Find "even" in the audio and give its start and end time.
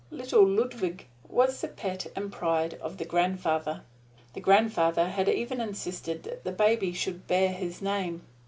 5.29-5.61